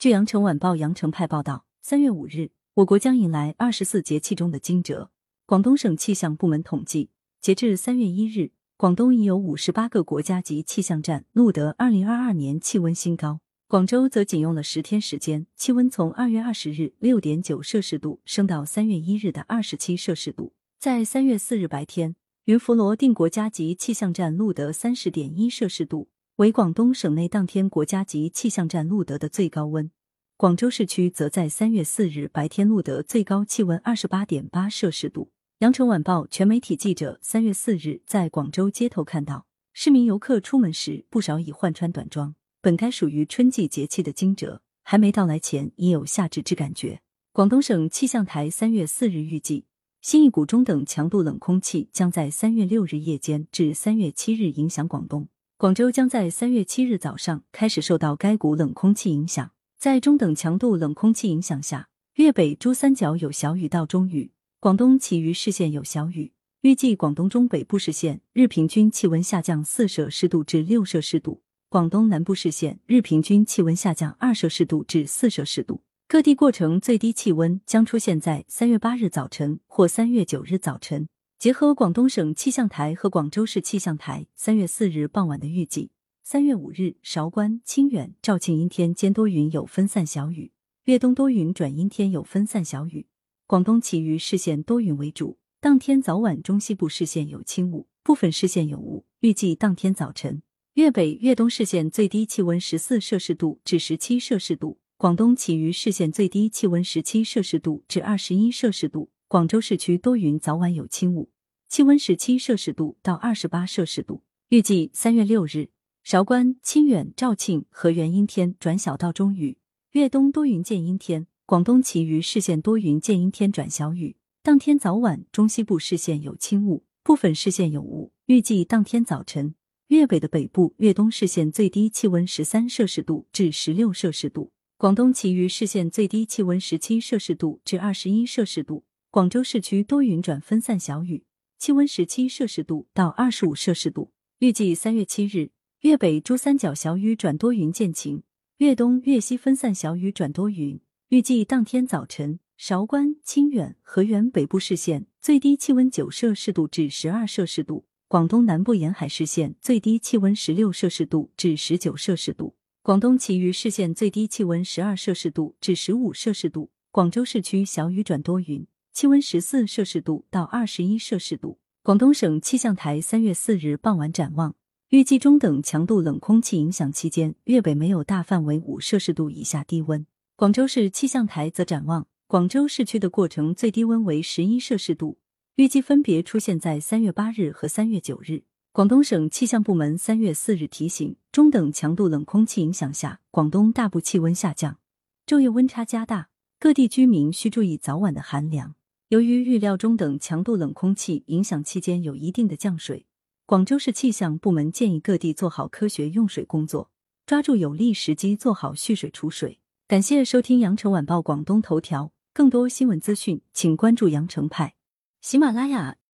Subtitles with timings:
[0.00, 5.10] 据羊城晚报羊城派报道，三月五日，我国将迎来二十四节气中的惊蛰。
[5.44, 7.10] 广东省气象部门统计，
[7.42, 13.40] 截至三月一日，广东已有五十八个国家级气象站录得二零二二年气温新高。
[13.68, 20.54] 广州则仅用了十天时间，气温从二月二十日六点九摄氏度升到三月一日的二十七摄氏度。
[20.78, 26.08] 在三月四日白天，云浮罗定国家级气象站录得三十点一摄氏度。
[26.40, 29.90] 为广东省内当天国家级气象站录得的最高温，
[30.38, 35.30] 广州市区则在三月四日白天录得最高气温二十八点八摄氏度。
[35.58, 42.34] 羊城晚报全媒体记者三月四日在广州街头看到，市民游客出门时不少已换穿短装。
[42.62, 47.02] 本该属于春季节气的惊蛰，还没到来前已有夏至之感觉。
[47.34, 49.66] 广东省气象台三月四日预计，
[50.00, 55.28] 新一股中等强度冷空气将在三月六日夜间至三月七日影响广东。
[55.60, 66.32] 广州将在三月七日早上开始受到该股冷空气影响，在中等强度冷空气影响下，粤北珠三角有小雨到中雨，广东其余市县有小雨。
[66.62, 75.82] 预计广东中北部市县日平均气温下降四摄氏度至六摄氏度，广东南部市县日平均气温下降二摄氏度至四摄氏度。
[76.08, 81.06] 各地过程最低气温将出现在三月八日早晨或三月九日早晨。
[81.40, 85.90] 结合广东省气象台和广州市气象台三月四日傍晚的预计，
[86.22, 90.52] 三月五日韶关、清远、肇庆阴天间多云有分散小雨，
[90.84, 93.06] 粤东多云转阴天有分散小雨，
[93.46, 95.38] 广东其余市县多云为主。
[95.62, 99.06] 当天早晚中西部市县有轻雾，部分市县有雾。
[99.20, 100.42] 预计当天早晨，
[100.74, 109.08] 粤北、粤东市县最低气温十四摄氏度至十七摄氏度，广东其余市县最低气温十七摄氏度至二十一摄氏度。
[109.30, 111.30] 广州市区多云，早晚有轻雾，
[111.68, 114.24] 气温十七摄氏度到二十八摄氏度。
[114.48, 115.68] 预计三月六日，
[116.02, 119.58] 韶关、清远、肇庆、河源阴天转小到中雨，
[119.92, 124.16] 粤东多云见阴天，广东其余市县多云见阴天转小雨。
[124.42, 128.12] 当天早晚，中西部市县有轻雾，部分市县有雾。
[128.26, 129.54] 预计当天早晨，
[129.86, 138.82] 粤北的北部、粤东市县最低气温十三摄氏度至十六摄氏度，广东其余市县最低气温十七摄氏度至二十一摄氏度。
[139.12, 141.24] 广州市区多云转分散小雨，
[141.58, 144.12] 气温十七摄氏度到二十五摄氏度。
[144.38, 145.50] 预计三月七日，
[145.80, 148.22] 粤北珠三角小雨转多云见晴，
[148.58, 150.80] 粤东、粤西分散小雨转多云。
[151.08, 166.70] 预计当天早晨，韶关、清远、河源北部市县最低气温九摄氏度至十二摄氏度，广东南部沿海市县最低气温十六摄氏度至十九摄氏度，广东其余市县最低气温十二摄氏度至十五摄氏度。
[166.92, 168.64] 广州市区小雨转多云。
[168.92, 171.58] 气温十四摄氏度到二十一摄氏度。
[171.82, 174.54] 广东省气象台三月四日傍晚展望，
[174.90, 180.04] 预计中等强度冷空气影响期间，粤北没有大范围五摄氏度以下低温。
[180.36, 185.18] 广州市气象台则展望，广州市区的过程最低温为十一摄氏度，
[185.56, 188.42] 预计分别出现在三月八日和三月九日。
[188.72, 194.78] 广东省气象部门三月四日提醒，中等强度冷空气影响下，广东大部气温下降，
[195.26, 198.74] 昼夜温差加大，各地居民需注意早晚的寒凉。
[199.10, 203.06] 由于预料中等强度冷空气影响期间有一定的降水，
[203.44, 206.92] 广州市气象部门建议各地做好科学用水工作，
[207.26, 209.58] 抓住有利时机做好蓄水储水。
[209.88, 214.76] 感谢收听羊城晚报广东头条，更多新闻资讯，请关注羊城派。
[215.20, 215.96] 喜马拉雅